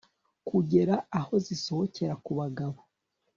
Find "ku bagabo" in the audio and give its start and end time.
2.23-2.79